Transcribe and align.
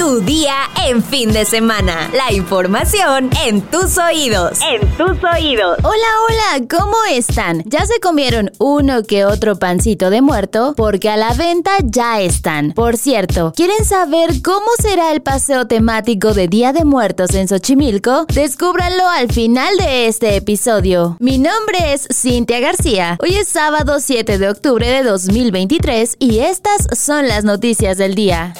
Tu 0.00 0.22
día 0.22 0.54
en 0.86 1.04
fin 1.04 1.30
de 1.30 1.44
semana. 1.44 2.10
La 2.14 2.32
información 2.32 3.28
en 3.44 3.60
tus 3.60 3.98
oídos. 3.98 4.58
En 4.62 4.80
tus 4.96 5.22
oídos. 5.22 5.76
Hola, 5.82 6.08
hola, 6.26 6.66
¿cómo 6.70 6.96
están? 7.10 7.62
¿Ya 7.66 7.84
se 7.84 8.00
comieron 8.00 8.50
uno 8.58 9.02
que 9.02 9.26
otro 9.26 9.58
pancito 9.58 10.08
de 10.08 10.22
muerto? 10.22 10.72
Porque 10.74 11.10
a 11.10 11.18
la 11.18 11.34
venta 11.34 11.72
ya 11.84 12.22
están. 12.22 12.72
Por 12.72 12.96
cierto, 12.96 13.52
¿quieren 13.54 13.84
saber 13.84 14.40
cómo 14.42 14.68
será 14.78 15.12
el 15.12 15.20
paseo 15.20 15.66
temático 15.66 16.32
de 16.32 16.48
Día 16.48 16.72
de 16.72 16.86
Muertos 16.86 17.34
en 17.34 17.46
Xochimilco? 17.46 18.24
Descúbranlo 18.32 19.06
al 19.06 19.30
final 19.30 19.76
de 19.76 20.06
este 20.06 20.34
episodio. 20.34 21.18
Mi 21.20 21.36
nombre 21.36 21.92
es 21.92 22.08
Cintia 22.10 22.58
García. 22.60 23.18
Hoy 23.20 23.34
es 23.34 23.48
sábado 23.48 24.00
7 24.00 24.38
de 24.38 24.48
octubre 24.48 24.88
de 24.88 25.02
2023 25.02 26.16
y 26.18 26.38
estas 26.38 26.88
son 26.98 27.28
las 27.28 27.44
noticias 27.44 27.98
del 27.98 28.14
día. 28.14 28.54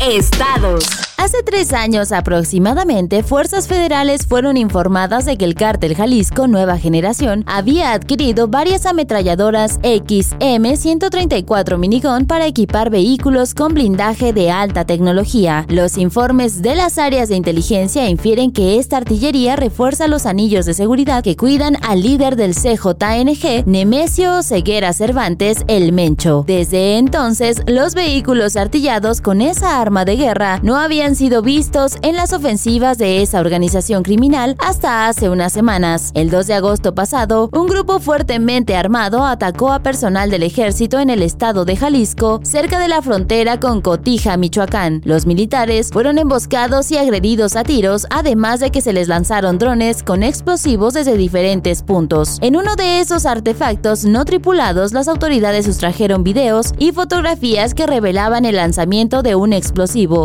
Estados. 0.00 1.10
Hace 1.18 1.42
tres 1.42 1.74
años 1.74 2.12
aproximadamente, 2.12 3.22
fuerzas 3.22 3.68
federales 3.68 4.26
fueron 4.26 4.56
informadas 4.56 5.26
de 5.26 5.36
que 5.36 5.44
el 5.44 5.54
cártel 5.54 5.94
Jalisco 5.94 6.48
Nueva 6.48 6.78
Generación 6.78 7.44
había 7.46 7.92
adquirido 7.92 8.48
varias 8.48 8.86
ametralladoras 8.86 9.78
XM134 9.82 11.76
Minigun 11.76 12.24
para 12.24 12.46
equipar 12.46 12.88
vehículos 12.88 13.52
con 13.52 13.74
blindaje 13.74 14.32
de 14.32 14.50
alta 14.50 14.86
tecnología. 14.86 15.66
Los 15.68 15.98
informes 15.98 16.62
de 16.62 16.74
las 16.74 16.96
áreas 16.96 17.28
de 17.28 17.36
inteligencia 17.36 18.08
infieren 18.08 18.50
que 18.50 18.78
esta 18.78 18.96
artillería 18.96 19.56
refuerza 19.56 20.08
los 20.08 20.24
anillos 20.24 20.64
de 20.64 20.72
seguridad 20.72 21.22
que 21.22 21.36
cuidan 21.36 21.76
al 21.82 22.00
líder 22.00 22.36
del 22.36 22.54
CJNG, 22.54 23.66
Nemesio 23.66 24.42
Ceguera 24.42 24.94
Cervantes, 24.94 25.64
el 25.68 25.92
Mencho. 25.92 26.44
Desde 26.46 26.96
entonces, 26.96 27.60
los 27.66 27.94
vehículos 27.94 28.56
artillados 28.56 29.20
con 29.20 29.42
esa 29.42 29.82
arma 29.82 29.89
de 29.90 30.16
guerra 30.16 30.60
no 30.62 30.76
habían 30.76 31.16
sido 31.16 31.42
vistos 31.42 31.96
en 32.02 32.14
las 32.14 32.32
ofensivas 32.32 32.96
de 32.96 33.22
esa 33.22 33.40
organización 33.40 34.04
criminal 34.04 34.54
hasta 34.60 35.08
hace 35.08 35.28
unas 35.28 35.52
semanas. 35.52 36.12
El 36.14 36.30
2 36.30 36.46
de 36.46 36.54
agosto 36.54 36.94
pasado, 36.94 37.50
un 37.52 37.66
grupo 37.66 37.98
fuertemente 37.98 38.76
armado 38.76 39.26
atacó 39.26 39.72
a 39.72 39.80
personal 39.80 40.30
del 40.30 40.44
ejército 40.44 41.00
en 41.00 41.10
el 41.10 41.22
estado 41.22 41.64
de 41.64 41.74
Jalisco, 41.74 42.38
cerca 42.44 42.78
de 42.78 42.86
la 42.86 43.02
frontera 43.02 43.58
con 43.58 43.80
Cotija, 43.80 44.36
Michoacán. 44.36 45.02
Los 45.04 45.26
militares 45.26 45.90
fueron 45.92 46.18
emboscados 46.18 46.92
y 46.92 46.96
agredidos 46.96 47.56
a 47.56 47.64
tiros, 47.64 48.06
además 48.10 48.60
de 48.60 48.70
que 48.70 48.82
se 48.82 48.92
les 48.92 49.08
lanzaron 49.08 49.58
drones 49.58 50.04
con 50.04 50.22
explosivos 50.22 50.94
desde 50.94 51.16
diferentes 51.16 51.82
puntos. 51.82 52.38
En 52.42 52.54
uno 52.54 52.76
de 52.76 53.00
esos 53.00 53.26
artefactos 53.26 54.04
no 54.04 54.24
tripulados, 54.24 54.92
las 54.92 55.08
autoridades 55.08 55.66
sustrajeron 55.66 56.22
videos 56.22 56.74
y 56.78 56.92
fotografías 56.92 57.74
que 57.74 57.88
revelaban 57.88 58.44
el 58.44 58.54
lanzamiento 58.54 59.22
de 59.22 59.34
un 59.34 59.52
explosivo, 59.52 59.79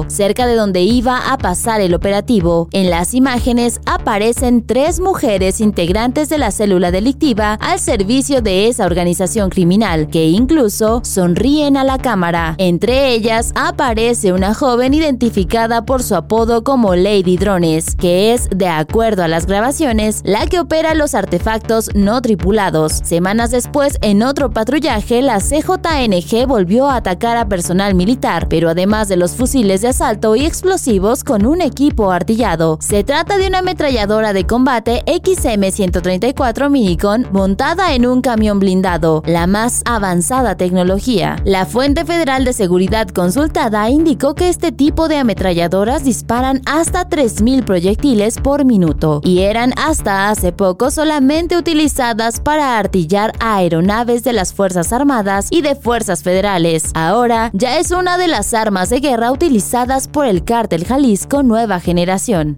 cerca 0.07 0.47
de 0.47 0.55
donde 0.55 0.81
iba 0.81 1.31
a 1.31 1.37
pasar 1.37 1.81
el 1.81 1.93
operativo. 1.93 2.67
En 2.71 2.89
las 2.89 3.13
imágenes 3.13 3.79
aparecen 3.85 4.65
tres 4.65 4.99
mujeres 4.99 5.61
integrantes 5.61 6.29
de 6.29 6.37
la 6.37 6.51
célula 6.51 6.91
delictiva 6.91 7.53
al 7.61 7.79
servicio 7.79 8.41
de 8.41 8.67
esa 8.67 8.85
organización 8.85 9.49
criminal, 9.49 10.07
que 10.09 10.25
incluso 10.25 11.01
sonríen 11.03 11.77
a 11.77 11.83
la 11.83 11.97
cámara. 11.97 12.55
Entre 12.57 13.11
ellas 13.13 13.51
aparece 13.55 14.33
una 14.33 14.53
joven 14.53 14.93
identificada 14.93 15.85
por 15.85 16.03
su 16.03 16.15
apodo 16.15 16.63
como 16.63 16.95
Lady 16.95 17.37
Drones, 17.37 17.95
que 17.95 18.33
es, 18.33 18.49
de 18.49 18.67
acuerdo 18.67 19.23
a 19.23 19.27
las 19.27 19.45
grabaciones, 19.45 20.21
la 20.23 20.47
que 20.47 20.59
opera 20.59 20.93
los 20.93 21.15
artefactos 21.15 21.89
no 21.93 22.21
tripulados. 22.21 23.01
Semanas 23.03 23.51
después, 23.51 23.97
en 24.01 24.23
otro 24.23 24.51
patrullaje, 24.51 25.21
la 25.21 25.39
CJNG 25.39 26.47
volvió 26.47 26.89
a 26.89 26.97
atacar 26.97 27.37
a 27.37 27.47
personal 27.47 27.95
militar, 27.95 28.47
pero 28.49 28.69
además 28.69 29.07
de 29.07 29.17
los 29.17 29.35
fusiles 29.45 29.81
de 29.81 29.89
asalto 29.89 30.35
y 30.35 30.43
explosivos 30.43 31.23
con 31.23 31.45
un 31.45 31.61
equipo 31.61 32.11
artillado. 32.11 32.79
Se 32.81 33.03
trata 33.03 33.37
de 33.37 33.45
una 33.45 33.59
ametralladora 33.59 34.33
de 34.33 34.47
combate 34.47 35.03
XM-134 35.05 36.67
Minicon 36.71 37.27
montada 37.31 37.93
en 37.93 38.07
un 38.07 38.21
camión 38.21 38.59
blindado, 38.59 39.21
la 39.27 39.45
más 39.45 39.83
avanzada 39.85 40.57
tecnología. 40.57 41.35
La 41.45 41.67
fuente 41.67 42.05
federal 42.05 42.43
de 42.43 42.53
seguridad 42.53 43.07
consultada 43.09 43.87
indicó 43.91 44.33
que 44.33 44.49
este 44.49 44.71
tipo 44.71 45.07
de 45.07 45.17
ametralladoras 45.17 46.03
disparan 46.03 46.63
hasta 46.65 47.07
3.000 47.07 47.65
proyectiles 47.65 48.39
por 48.39 48.65
minuto 48.65 49.21
y 49.23 49.41
eran 49.41 49.73
hasta 49.77 50.31
hace 50.31 50.53
poco 50.53 50.89
solamente 50.89 51.55
utilizadas 51.55 52.39
para 52.39 52.79
artillar 52.79 53.31
aeronaves 53.39 54.23
de 54.23 54.33
las 54.33 54.55
Fuerzas 54.55 54.91
Armadas 54.91 55.49
y 55.51 55.61
de 55.61 55.75
Fuerzas 55.75 56.23
Federales. 56.23 56.89
Ahora 56.95 57.51
ya 57.53 57.77
es 57.77 57.91
una 57.91 58.17
de 58.17 58.27
las 58.27 58.55
armas 58.55 58.89
de 58.89 59.01
guerra 59.01 59.34
utilizadas 59.35 60.07
por 60.07 60.25
el 60.25 60.45
Cártel 60.45 60.85
Jalisco 60.85 61.43
Nueva 61.43 61.81
Generación. 61.81 62.57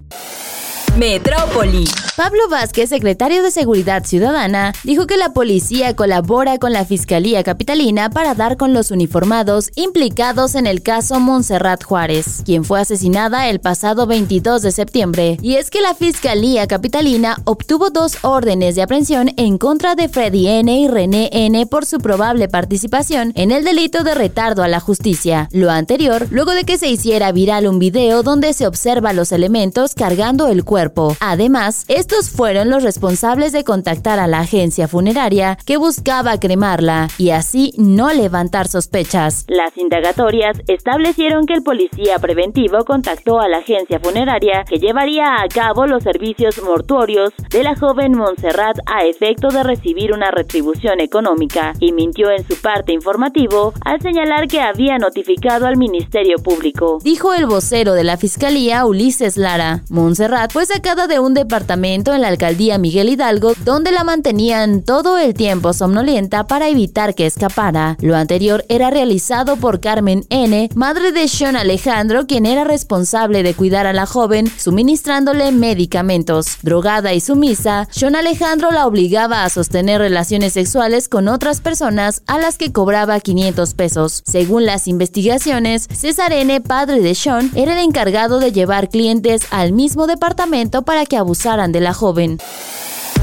Metrópoli. 0.96 1.86
Pablo 2.18 2.50
Vázquez, 2.50 2.90
secretario 2.90 3.44
de 3.44 3.52
Seguridad 3.52 4.04
Ciudadana, 4.04 4.74
dijo 4.84 5.06
que 5.06 5.18
la 5.18 5.34
policía 5.34 5.96
colabora 5.96 6.58
con 6.58 6.74
la 6.74 6.84
Fiscalía 6.84 7.44
Capitalina 7.44 8.10
para 8.10 8.34
dar 8.34 8.58
con 8.58 8.74
los 8.74 8.90
uniformados 8.90 9.70
implicados 9.76 10.56
en 10.56 10.66
el 10.66 10.82
caso 10.82 11.20
Montserrat 11.20 11.84
Juárez, 11.84 12.42
quien 12.44 12.66
fue 12.66 12.82
asesinada 12.82 13.50
el 13.50 13.60
pasado 13.60 14.08
22 14.08 14.64
de 14.64 14.72
septiembre. 14.72 15.38
Y 15.44 15.58
es 15.58 15.70
que 15.70 15.80
la 15.80 15.94
Fiscalía 15.94 16.66
Capitalina 16.66 17.38
obtuvo 17.44 17.92
dos 17.92 18.18
órdenes 18.24 18.74
de 18.74 18.82
aprehensión 18.82 19.30
en 19.38 19.60
contra 19.60 19.94
de 19.94 20.10
Freddy 20.10 20.48
N. 20.48 20.76
y 20.76 20.88
René 20.88 21.30
N. 21.32 21.68
por 21.68 21.86
su 21.86 22.00
probable 22.00 22.48
participación 22.48 23.32
en 23.36 23.52
el 23.52 23.64
delito 23.64 24.04
de 24.04 24.16
retardo 24.16 24.64
a 24.64 24.68
la 24.68 24.80
justicia. 24.80 25.50
Lo 25.52 25.70
anterior, 25.70 26.26
luego 26.32 26.56
de 26.56 26.64
que 26.64 26.80
se 26.80 26.90
hiciera 26.90 27.32
viral 27.32 27.68
un 27.68 27.78
video 27.78 28.24
donde 28.24 28.54
se 28.54 28.66
observa 28.66 29.14
los 29.14 29.32
elementos 29.32 29.94
cargando 29.94 30.48
el 30.48 30.64
cuerpo 30.64 31.16
Además, 31.20 31.86
estos 32.09 32.29
fueron 32.29 32.69
los 32.69 32.84
responsables 32.84 33.51
de 33.51 33.66
contactar 33.66 34.18
a 34.18 34.28
la 34.28 34.40
agencia 34.40 34.88
funeraria 34.88 35.57
que 35.66 35.75
buscaba 35.75 36.40
cremarla 36.40 37.09
y 37.18 37.31
así 37.31 37.73
no 37.78 38.13
levantar 38.13 38.69
sospechas. 38.69 39.44
Las 39.50 39.75
indagatorias 39.75 40.57
establecieron 40.68 41.45
que 41.45 41.53
el 41.56 41.63
policía 41.63 42.18
preventivo 42.19 42.85
contactó 42.85 43.41
a 43.41 43.50
la 43.50 43.57
agencia 43.57 44.00
funeraria 44.00 44.63
que 44.63 44.78
llevaría 44.78 45.25
a 45.44 45.50
cabo 45.50 45.85
los 45.85 46.01
servicios 46.01 46.63
mortuorios 46.63 47.34
de 47.50 47.63
la 47.63 47.75
joven 47.75 48.13
Montserrat 48.13 48.78
a 48.85 49.03
efecto 49.03 49.50
de 49.50 49.63
recibir 49.63 50.13
una 50.13 50.31
retribución 50.31 51.01
económica 51.01 51.74
y 51.81 51.91
mintió 51.91 52.31
en 52.31 52.47
su 52.47 52.56
parte 52.62 52.94
informativo 52.94 53.74
al 53.84 54.01
señalar 54.01 54.47
que 54.47 54.62
había 54.62 54.97
notificado 54.97 55.66
al 55.66 55.75
Ministerio 55.75 56.38
Público. 56.38 57.00
Dijo 57.03 57.34
el 57.34 57.47
vocero 57.47 57.91
de 57.91 58.06
la 58.06 58.16
Fiscalía, 58.16 58.85
Ulises 58.85 59.35
Lara. 59.35 59.84
Montserrat 59.89 60.53
fue 60.53 60.66
sacada 60.66 61.07
de 61.07 61.19
un 61.19 61.34
departamento 61.34 61.97
en 61.97 62.22
la 62.22 62.28
alcaldía 62.28 62.78
Miguel 62.78 63.09
Hidalgo, 63.09 63.53
donde 63.66 63.91
la 63.91 64.03
mantenían 64.03 64.84
todo 64.84 65.18
el 65.18 65.34
tiempo 65.34 65.74
somnolienta 65.74 66.46
para 66.46 66.69
evitar 66.69 67.16
que 67.16 67.25
escapara. 67.25 67.97
Lo 68.02 68.16
anterior 68.16 68.63
era 68.69 68.90
realizado 68.90 69.56
por 69.58 69.80
Carmen 69.80 70.25
N., 70.30 70.69
madre 70.75 71.12
de 71.12 71.28
Sean 71.28 71.56
Alejandro, 71.56 72.28
quien 72.28 72.46
era 72.46 72.63
responsable 72.63 73.44
de 73.44 73.53
cuidar 73.53 73.88
a 73.88 73.94
la 73.94 74.06
joven, 74.06 74.47
suministrándole 74.57 75.52
medicamentos. 75.52 76.57
Drogada 76.62 77.13
y 77.13 77.19
sumisa, 77.19 77.88
Sean 77.91 78.16
Alejandro 78.16 78.72
la 78.72 78.86
obligaba 78.86 79.44
a 79.44 79.50
sostener 79.50 80.00
relaciones 80.00 80.53
sexuales 80.53 81.09
con 81.09 81.28
otras 81.28 81.62
personas 81.62 82.22
a 82.28 82.38
las 82.38 82.57
que 82.57 82.72
cobraba 82.72 83.19
500 83.19 83.74
pesos. 83.74 84.24
Según 84.25 84.66
las 84.66 84.88
investigaciones, 84.88 85.88
César 85.91 86.31
N., 86.31 86.62
padre 86.62 87.02
de 87.02 87.16
Sean, 87.16 87.52
era 87.56 87.74
el 87.74 87.80
encargado 87.80 88.40
de 88.40 88.52
llevar 88.52 88.90
clientes 88.90 89.47
al 89.50 89.74
mismo 89.74 90.07
departamento 90.07 90.84
para 90.84 91.06
que 91.06 91.18
abusaran 91.18 91.72
de 91.72 91.81
la 91.81 91.87
joven. 91.94 92.38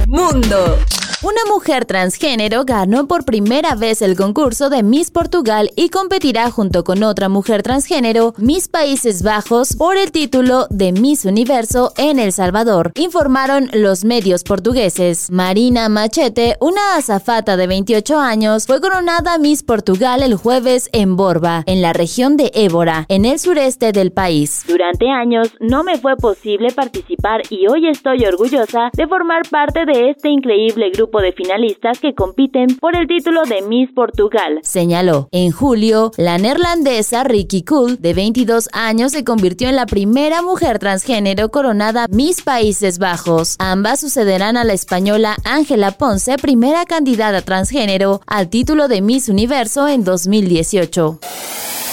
Mundo. 0.06 0.78
Una 1.24 1.40
mujer 1.50 1.86
transgénero 1.86 2.66
ganó 2.66 3.06
por 3.06 3.24
primera 3.24 3.74
vez 3.76 4.02
el 4.02 4.14
concurso 4.14 4.68
de 4.68 4.82
Miss 4.82 5.10
Portugal 5.10 5.70
y 5.74 5.88
competirá 5.88 6.50
junto 6.50 6.84
con 6.84 7.02
otra 7.02 7.30
mujer 7.30 7.62
transgénero, 7.62 8.34
Miss 8.36 8.68
Países 8.68 9.22
Bajos, 9.22 9.74
por 9.74 9.96
el 9.96 10.12
título 10.12 10.66
de 10.68 10.92
Miss 10.92 11.24
Universo 11.24 11.94
en 11.96 12.18
El 12.18 12.30
Salvador, 12.30 12.92
informaron 12.94 13.70
los 13.72 14.04
medios 14.04 14.44
portugueses. 14.44 15.30
Marina 15.30 15.88
Machete, 15.88 16.58
una 16.60 16.96
azafata 16.96 17.56
de 17.56 17.68
28 17.68 18.18
años, 18.18 18.66
fue 18.66 18.82
coronada 18.82 19.38
Miss 19.38 19.62
Portugal 19.62 20.22
el 20.22 20.34
jueves 20.34 20.90
en 20.92 21.16
Borba, 21.16 21.62
en 21.64 21.80
la 21.80 21.94
región 21.94 22.36
de 22.36 22.50
Évora, 22.52 23.06
en 23.08 23.24
el 23.24 23.38
sureste 23.38 23.92
del 23.92 24.12
país. 24.12 24.62
Durante 24.68 25.08
años 25.08 25.56
no 25.58 25.84
me 25.84 25.96
fue 25.96 26.16
posible 26.18 26.70
participar 26.72 27.40
y 27.48 27.66
hoy 27.66 27.88
estoy 27.88 28.26
orgullosa 28.26 28.90
de 28.92 29.06
formar 29.06 29.48
parte 29.50 29.86
de 29.86 30.10
este 30.10 30.28
increíble 30.28 30.90
grupo 30.90 31.13
de 31.20 31.32
finalistas 31.32 31.98
que 31.98 32.14
compiten 32.14 32.76
por 32.76 32.96
el 32.96 33.06
título 33.06 33.42
de 33.44 33.62
Miss 33.62 33.90
Portugal. 33.94 34.60
Señaló. 34.62 35.28
En 35.32 35.50
julio, 35.50 36.10
la 36.16 36.38
neerlandesa 36.38 37.24
Ricky 37.24 37.64
Cool, 37.64 38.00
de 38.00 38.14
22 38.14 38.68
años, 38.72 39.12
se 39.12 39.24
convirtió 39.24 39.68
en 39.68 39.76
la 39.76 39.86
primera 39.86 40.42
mujer 40.42 40.78
transgénero 40.78 41.50
coronada 41.50 42.06
Miss 42.10 42.42
Países 42.42 42.98
Bajos. 42.98 43.56
Ambas 43.58 44.00
sucederán 44.00 44.56
a 44.56 44.64
la 44.64 44.72
española 44.72 45.36
Ángela 45.44 45.92
Ponce, 45.92 46.36
primera 46.36 46.84
candidata 46.84 47.42
transgénero 47.42 48.20
al 48.26 48.48
título 48.48 48.88
de 48.88 49.00
Miss 49.00 49.28
Universo 49.28 49.88
en 49.88 50.04
2018. 50.04 51.20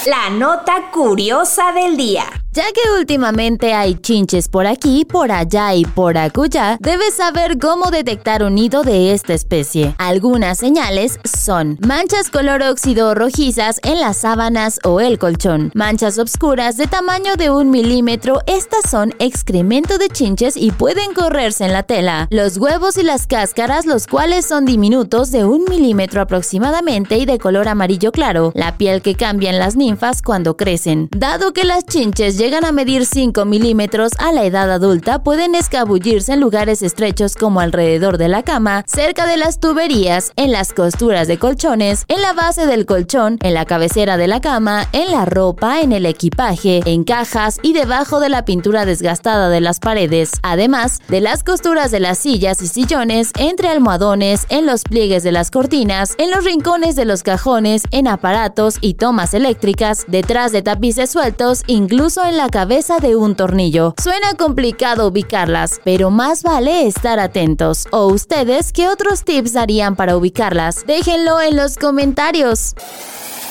La 0.08 0.30
nota 0.32 0.90
curiosa 0.92 1.72
del 1.74 1.96
día. 1.96 2.41
Ya 2.54 2.66
que 2.74 2.82
últimamente 3.00 3.74
hay 3.74 3.96
chinches 3.96 4.50
por 4.50 4.68
aquí, 4.68 5.06
por 5.06 5.32
allá 5.32 5.74
y 5.74 5.86
por 5.86 6.18
acullá, 6.18 6.76
debes 6.82 7.14
saber 7.14 7.58
cómo 7.58 7.92
detectar 7.92 8.44
un 8.44 8.56
nido 8.56 8.84
de 8.84 9.14
esta 9.14 9.34
especie. 9.34 9.96
Algunas 9.98 10.58
señales 10.58 11.18
son 11.24 11.78
manchas 11.80 12.30
color 12.30 12.62
óxido 12.62 13.16
rojizas 13.16 13.80
en 13.84 14.02
las 14.02 14.18
sábanas 14.18 14.82
o 14.84 15.00
el 15.00 15.18
colchón, 15.18 15.72
manchas 15.76 16.20
oscuras 16.20 16.76
de 16.76 16.88
tamaño 16.88 17.38
de 17.38 17.52
un 17.52 17.72
milímetro, 17.72 18.42
estas 18.48 18.92
son 18.92 19.14
excremento 19.20 19.98
de 19.98 20.10
chinches 20.10 20.58
y 20.58 20.72
pueden 20.72 21.14
correrse 21.14 21.64
en 21.64 21.72
la 21.72 21.84
tela, 21.84 22.28
los 22.32 22.58
huevos 22.58 22.98
y 22.98 23.04
las 23.04 23.28
cáscaras, 23.28 23.86
los 23.86 24.08
cuales 24.08 24.46
son 24.46 24.66
diminutos 24.66 25.32
de 25.32 25.46
un 25.46 25.64
milímetro 25.70 26.22
aproximadamente 26.22 27.18
y 27.18 27.26
de 27.26 27.40
color 27.40 27.70
amarillo 27.70 28.12
claro, 28.12 28.52
la 28.56 28.78
piel 28.78 29.02
que 29.02 29.16
cambia 29.16 29.52
en 29.52 29.60
las 29.60 29.78
ninfas 29.78 30.22
cuando 30.22 30.58
crecen. 30.58 31.08
Dado 31.16 31.54
que 31.54 31.64
las 31.64 31.86
chinches 31.86 32.41
llegan 32.42 32.66
a 32.66 32.72
medir 32.72 33.06
5 33.06 33.46
milímetros 33.46 34.14
a 34.18 34.32
la 34.32 34.44
edad 34.44 34.72
adulta, 34.72 35.22
pueden 35.22 35.54
escabullirse 35.54 36.34
en 36.34 36.40
lugares 36.40 36.82
estrechos 36.82 37.36
como 37.36 37.60
alrededor 37.60 38.18
de 38.18 38.30
la 38.30 38.42
cama, 38.42 38.84
cerca 38.88 39.28
de 39.28 39.38
las 39.38 39.60
tuberías, 39.60 40.32
en 40.38 40.52
las 40.52 40.74
costuras 40.74 41.28
de 41.28 41.38
colchones, 41.38 42.04
en 42.08 42.20
la 42.24 42.34
base 42.34 42.66
del 42.66 42.88
colchón, 42.88 43.38
en 43.44 43.54
la 43.54 43.66
cabecera 43.66 44.18
de 44.18 44.28
la 44.28 44.42
cama, 44.42 44.88
en 44.92 45.12
la 45.12 45.26
ropa, 45.26 45.82
en 45.82 45.92
el 45.92 46.08
equipaje, 46.08 46.82
en 46.86 47.04
cajas 47.04 47.60
y 47.62 47.74
debajo 47.74 48.20
de 48.20 48.30
la 48.30 48.44
pintura 48.44 48.86
desgastada 48.86 49.50
de 49.50 49.62
las 49.62 49.80
paredes, 49.80 50.32
además 50.42 51.00
de 51.10 51.22
las 51.22 51.44
costuras 51.44 51.92
de 51.92 52.00
las 52.00 52.18
sillas 52.18 52.64
y 52.64 52.68
sillones, 52.68 53.34
entre 53.38 53.70
almohadones, 53.70 54.48
en 54.50 54.66
los 54.66 54.82
pliegues 54.82 55.22
de 55.22 55.32
las 55.32 55.52
cortinas, 55.52 56.16
en 56.18 56.32
los 56.32 56.44
rincones 56.44 56.96
de 56.96 57.06
los 57.06 57.22
cajones, 57.22 57.84
en 57.92 58.08
aparatos 58.08 58.80
y 58.82 58.96
tomas 58.96 59.36
eléctricas, 59.36 60.06
detrás 60.08 60.52
de 60.52 60.64
tapices 60.64 61.12
sueltos, 61.12 61.62
incluso 61.68 62.26
en 62.26 62.31
la 62.38 62.50
cabeza 62.50 63.00
de 63.00 63.16
un 63.16 63.36
tornillo. 63.36 63.94
Suena 64.02 64.34
complicado 64.36 65.08
ubicarlas, 65.08 65.80
pero 65.84 66.10
más 66.10 66.44
vale 66.44 66.88
estar 66.88 67.20
atentos. 67.20 67.88
¿O 67.92 68.08
ustedes 68.08 68.72
qué 68.74 68.88
otros 68.88 69.24
tips 69.24 69.54
darían 69.54 69.96
para 69.96 70.18
ubicarlas? 70.18 70.86
Déjenlo 70.86 71.42
en 71.42 71.56
los 71.56 71.78
comentarios. 71.78 72.76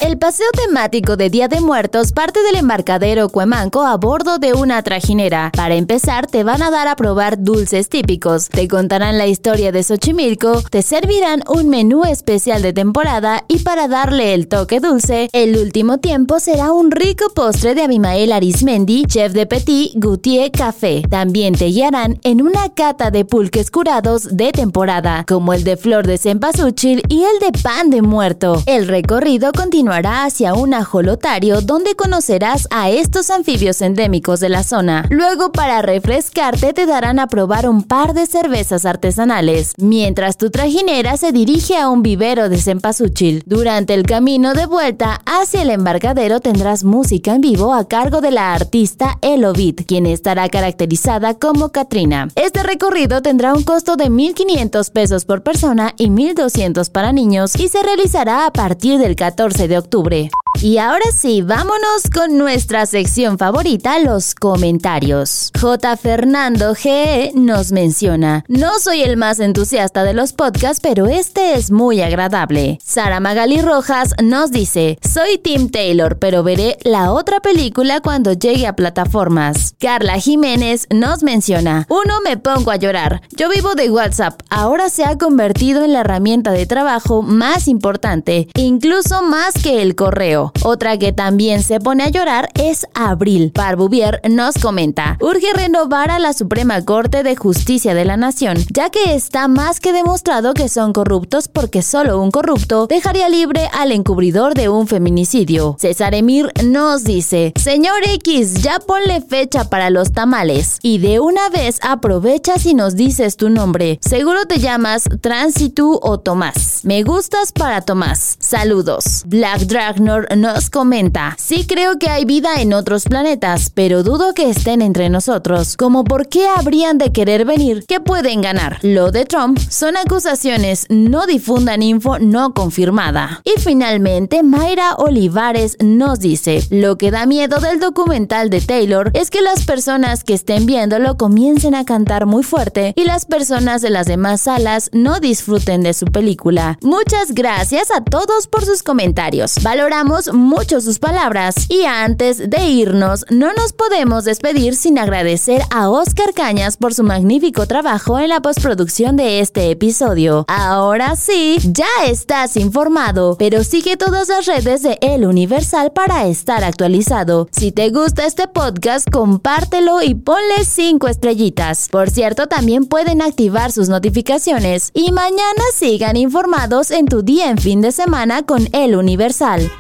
El 0.01 0.17
paseo 0.17 0.47
temático 0.53 1.19
de 1.19 1.29
Día 1.29 1.47
de 1.47 1.61
Muertos 1.61 2.13
parte 2.13 2.43
del 2.43 2.57
embarcadero 2.57 3.29
Cuemanco 3.29 3.83
a 3.83 3.99
bordo 3.99 4.39
de 4.39 4.55
una 4.55 4.83
trajinera. 4.83 5.53
Para 5.55 5.75
empezar, 5.75 6.27
te 6.27 6.43
van 6.43 6.63
a 6.63 6.71
dar 6.71 6.89
a 6.89 6.97
probar 6.97 7.45
dulces 7.45 7.91
típicos, 7.91 8.49
te 8.49 8.67
contarán 8.67 9.19
la 9.19 9.27
historia 9.27 9.73
de 9.73 9.83
Xochimilco, 9.83 10.63
te 10.71 10.81
servirán 10.81 11.43
un 11.49 11.69
menú 11.69 12.05
especial 12.05 12.63
de 12.63 12.73
temporada 12.73 13.45
y 13.47 13.59
para 13.59 13.89
darle 13.89 14.33
el 14.33 14.49
toque 14.49 14.81
dulce, 14.81 15.29
el 15.35 15.59
último 15.59 15.99
tiempo 15.99 16.41
será 16.41 16.73
un 16.73 16.91
rico 16.91 17.27
postre 17.35 17.75
de 17.75 17.83
Abimael 17.83 18.33
Arismendi, 18.33 19.05
chef 19.05 19.35
de 19.35 19.45
Petit 19.45 19.93
Goutier 19.97 20.51
Café. 20.51 21.03
También 21.11 21.55
te 21.55 21.67
guiarán 21.67 22.19
en 22.25 22.41
una 22.41 22.71
cata 22.71 23.11
de 23.11 23.27
pulques 23.27 23.71
curados 23.71 24.35
de 24.35 24.51
temporada, 24.53 25.27
como 25.29 25.53
el 25.53 25.63
de 25.63 25.77
flor 25.77 26.07
de 26.07 26.17
cempasúchil 26.17 27.03
y 27.11 27.23
el 27.23 27.39
de 27.39 27.53
pan 27.61 27.91
de 27.91 28.01
muerto. 28.01 28.63
El 28.65 28.89
recorrido 28.89 29.53
continúa 29.53 29.90
hará 29.93 30.25
hacia 30.25 30.55
un 30.55 30.75
ajolotario 30.75 31.61
donde 31.61 31.95
conocerás 31.95 32.67
a 32.71 32.91
estos 32.91 33.31
anfibios 33.31 33.81
endémicos 33.83 34.41
de 34.41 34.49
la 34.49 34.63
zona. 34.63 35.07
Luego, 35.11 35.53
para 35.53 35.83
refrescarte, 35.83 36.73
te 36.73 36.87
darán 36.87 37.19
a 37.19 37.27
probar 37.27 37.69
un 37.69 37.83
par 37.83 38.15
de 38.15 38.27
cervezas 38.27 38.87
artesanales, 38.87 39.75
mientras 39.79 40.37
tu 40.37 40.51
trajinera 40.51 41.17
se 41.17 41.33
dirige 41.33 41.77
a 41.77 41.89
un 41.89 42.03
vivero 42.03 42.49
de 42.49 42.59
cempasúchil. 42.59 43.43
Durante 43.47 43.95
el 43.95 44.05
camino 44.05 44.55
de 44.55 44.67
vuelta 44.67 45.21
hacia 45.27 45.63
el 45.63 45.71
embarcadero 45.71 46.41
tendrás 46.41 46.85
música 46.85 47.35
en 47.35 47.41
vivo 47.41 47.75
a 47.75 47.87
cargo 47.89 48.21
de 48.21 48.31
la 48.31 48.55
artista 48.55 49.19
Elovit, 49.23 49.87
quien 49.87 50.07
estará 50.07 50.49
caracterizada 50.49 51.35
como 51.35 51.71
Katrina. 51.71 52.29
Este 52.35 52.63
recorrido 52.63 53.23
tendrá 53.23 53.55
un 53.55 53.63
costo 53.63 53.97
de 53.97 54.07
1.500 54.07 54.91
pesos 54.93 55.25
por 55.25 55.43
persona 55.43 55.95
y 55.97 56.09
1.200 56.09 56.91
para 56.91 57.13
niños 57.13 57.57
y 57.57 57.69
se 57.69 57.83
realizará 57.83 58.47
a 58.47 58.53
partir 58.53 58.99
del 58.99 59.17
14 59.17 59.69
de 59.69 59.79
octubre. 59.81 60.31
Y 60.59 60.77
ahora 60.77 61.07
sí, 61.15 61.41
vámonos 61.41 62.11
con 62.13 62.37
nuestra 62.37 62.85
sección 62.85 63.39
favorita, 63.39 63.99
los 63.99 64.35
comentarios. 64.35 65.51
J. 65.59 65.97
Fernando 65.97 66.75
G. 66.75 67.33
nos 67.35 67.73
menciona, 67.73 68.45
no 68.47 68.79
soy 68.79 69.01
el 69.01 69.17
más 69.17 69.41
entusiasta 69.41 70.05
de 70.05 70.13
los 70.13 70.35
podcasts, 70.35 70.81
pero 70.83 71.07
este 71.07 71.55
es 71.55 71.71
muy 71.71 72.03
agradable. 72.03 72.79
Sara 72.85 73.21
Magali 73.21 73.63
Rojas 73.63 74.15
nos 74.23 74.51
dice, 74.51 74.99
soy 75.03 75.39
Tim 75.39 75.71
Taylor, 75.71 76.19
pero 76.19 76.43
veré 76.43 76.77
la 76.83 77.13
otra 77.13 77.41
película 77.41 78.01
cuando 78.01 78.35
llegue 78.35 78.67
a 78.67 78.77
plataformas. 78.77 79.75
Carla 79.79 80.19
Jiménez 80.19 80.87
nos 80.91 81.23
menciona, 81.23 81.87
uno 81.89 82.21
me 82.23 82.37
pongo 82.37 82.71
a 82.71 82.77
llorar. 82.77 83.23
Yo 83.35 83.49
vivo 83.49 83.75
de 83.75 83.91
WhatsApp, 83.91 84.41
ahora 84.51 84.91
se 84.91 85.05
ha 85.05 85.17
convertido 85.17 85.85
en 85.85 85.95
la 85.95 86.01
herramienta 86.01 86.51
de 86.51 86.67
trabajo 86.67 87.23
más 87.23 87.67
importante, 87.67 88.49
incluso 88.57 89.23
más 89.23 89.55
que 89.55 89.81
el 89.81 89.95
correo. 89.95 90.40
Otra 90.63 90.99
que 90.99 91.13
también 91.13 91.63
se 91.63 91.81
pone 91.81 92.05
a 92.05 92.09
llorar 92.09 92.49
es 92.55 92.87
Abril. 92.95 93.53
Barbuvier 93.55 94.21
nos 94.29 94.55
comenta, 94.57 95.17
urge 95.21 95.53
renovar 95.55 96.11
a 96.11 96.19
la 96.19 96.33
Suprema 96.33 96.85
Corte 96.85 97.23
de 97.23 97.37
Justicia 97.37 97.95
de 97.95 98.05
la 98.05 98.17
Nación, 98.17 98.57
ya 98.73 98.91
que 98.91 99.15
está 99.15 99.49
más 99.49 99.81
que 99.81 99.93
demostrado 99.93 100.55
que 100.55 100.69
son 100.69 100.93
corruptos 100.93 101.49
porque 101.49 101.83
solo 101.83 102.21
un 102.21 102.31
corrupto 102.31 102.87
dejaría 102.87 103.29
libre 103.29 103.69
al 103.73 103.93
encubridor 103.93 104.55
de 104.55 104.69
un 104.69 104.87
feminicidio. 104.87 105.77
César 105.79 106.15
Emir 106.15 106.53
nos 106.65 107.05
dice, 107.05 107.53
señor 107.57 108.01
X, 108.05 108.63
ya 108.63 108.79
ponle 108.79 109.21
fecha 109.21 109.65
para 109.65 109.91
los 109.91 110.13
tamales 110.13 110.79
y 110.83 110.99
de 110.99 111.21
una 111.21 111.49
vez 111.51 111.79
aprovecha 111.83 112.59
si 112.59 112.75
nos 112.75 112.97
dices 112.97 113.37
tu 113.37 113.51
nombre. 113.51 113.99
Seguro 114.03 114.45
te 114.47 114.59
llamas 114.59 115.05
Transitu 115.21 115.99
o 116.03 116.19
Tomás. 116.19 116.81
Me 116.85 117.03
gustas 117.03 117.53
para 117.53 117.81
Tomás. 117.83 118.37
Saludos. 118.41 119.23
Black 119.27 119.61
Dragnor 119.61 120.27
nos 120.37 120.71
comenta, 120.71 121.37
sí 121.39 121.67
creo 121.67 121.99
que 121.99 122.09
hay 122.09 122.25
vida 122.25 122.61
en 122.61 122.73
otros 122.73 123.05
planetas, 123.05 123.71
pero 123.71 124.03
dudo 124.03 124.35
que 124.35 124.49
estén 124.49 124.83
entre 124.83 125.09
nosotros. 125.09 125.77
Como 125.77 126.05
por 126.05 126.29
qué 126.29 126.47
habrían 126.47 126.99
de 126.99 127.13
querer 127.13 127.45
venir, 127.45 127.85
¿qué 127.87 128.01
pueden 128.01 128.41
ganar? 128.41 128.79
Lo 128.83 129.11
de 129.11 129.25
Trump 129.25 129.59
son 129.59 129.97
acusaciones, 129.97 130.87
no 130.89 131.27
difundan 131.27 131.83
info 131.83 132.19
no 132.19 132.55
confirmada. 132.55 133.43
Y 133.45 133.61
finalmente, 133.61 134.43
Mayra 134.43 134.95
Olivares 134.97 135.77
nos 135.81 136.21
dice, 136.21 136.63
lo 136.71 136.99
que 136.99 137.11
da 137.11 137.27
miedo 137.27 137.59
del 137.59 137.81
documental 137.81 138.51
de 138.51 138.61
Taylor 138.61 139.11
es 139.15 139.31
que 139.31 139.41
las 139.41 139.65
personas 139.65 140.25
que 140.25 140.35
estén 140.35 140.67
viéndolo 140.67 141.17
comiencen 141.17 141.75
a 141.75 141.85
cantar 141.85 142.27
muy 142.27 142.43
fuerte 142.43 142.93
y 142.97 143.05
las 143.05 143.25
personas 143.25 143.83
de 143.83 143.91
las 143.91 144.07
demás 144.07 144.43
salas 144.43 144.91
no 144.93 145.21
disfruten 145.21 145.83
de 145.83 145.95
su 145.95 146.07
película. 146.07 146.79
Muchas 146.83 147.33
gracias 147.33 147.91
a 147.91 148.03
todos 148.03 148.47
por 148.47 148.65
sus 148.65 148.83
comentarios. 148.83 149.55
Valoramos 149.63 150.20
mucho 150.29 150.81
sus 150.81 150.99
palabras 150.99 151.55
y 151.69 151.85
antes 151.85 152.51
de 152.51 152.65
irnos 152.67 153.25
no 153.31 153.53
nos 153.53 153.73
podemos 153.73 154.25
despedir 154.25 154.77
sin 154.77 154.99
agradecer 154.99 155.63
a 155.71 155.89
Oscar 155.89 156.35
Cañas 156.35 156.77
por 156.77 156.93
su 156.95 157.03
magnífico 157.03 157.67
trabajo 157.67 158.19
en 158.19 158.29
la 158.29 158.41
postproducción 158.41 159.17
de 159.17 159.41
este 159.41 159.71
episodio. 159.71 160.45
Ahora 160.49 161.17
sí, 161.17 161.59
ya 161.65 161.87
estás 162.07 162.57
informado, 162.57 163.37
pero 163.39 163.65
sigue 163.65 163.97
todas 163.97 164.29
las 164.29 164.47
redes 164.47 164.83
de 164.83 164.99
El 165.01 165.25
Universal 165.25 165.93
para 165.93 166.27
estar 166.27 166.65
actualizado. 166.65 167.49
Si 167.53 167.73
te 167.73 167.91
gusta 167.91 168.27
este 168.27 168.49
podcast, 168.49 169.09
compártelo 169.11 170.03
y 170.03 170.15
ponle 170.15 170.65
5 170.65 171.09
estrellitas. 171.09 171.89
Por 171.89 172.11
cierto, 172.11 172.47
también 172.47 172.87
pueden 172.87 173.23
activar 173.23 173.73
sus 173.73 173.89
notificaciones 173.89 174.91
y 174.95 175.13
mañana 175.13 175.63
sigan 175.75 176.17
informados 176.17 176.91
en 176.91 177.07
tu 177.07 177.23
día 177.23 177.51
en 177.51 177.59
fin 177.59 177.81
de 177.81 177.93
semana 177.93 178.43
con 178.43 178.69
El 178.73 178.97
Universal. 178.97 179.71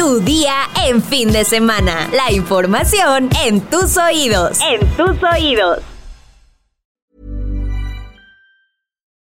Tu 0.00 0.18
día 0.20 0.66
en 0.86 1.02
fin 1.02 1.30
de 1.30 1.44
semana. 1.44 2.08
La 2.10 2.32
información 2.32 3.28
en 3.44 3.60
tus 3.60 3.98
oídos. 3.98 4.58
En 4.62 4.80
tus 4.96 5.22
oídos. 5.22 5.82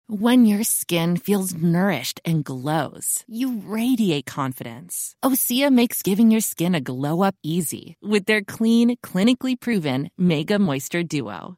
When 0.08 0.46
your 0.46 0.64
skin 0.64 1.18
feels 1.18 1.54
nourished 1.54 2.22
and 2.24 2.46
glows, 2.46 3.26
you 3.28 3.62
radiate 3.68 4.26
confidence. 4.26 5.16
Osea 5.22 5.70
makes 5.70 6.02
giving 6.02 6.32
your 6.32 6.40
skin 6.40 6.74
a 6.74 6.80
glow 6.80 7.24
up 7.24 7.36
easy 7.44 7.98
with 8.02 8.26
their 8.26 8.42
clean, 8.42 8.96
clinically 9.04 9.60
proven 9.60 10.10
Mega 10.18 10.58
Moisture 10.58 11.04
Duo. 11.04 11.58